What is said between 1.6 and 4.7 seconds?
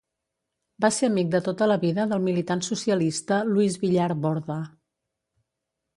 la vida del militant socialista Luis Villar Borda.